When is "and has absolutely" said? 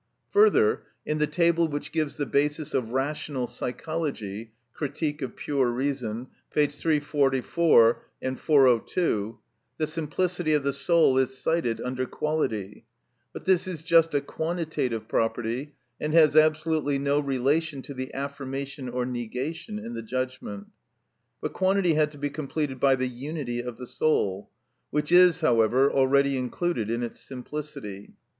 15.99-16.97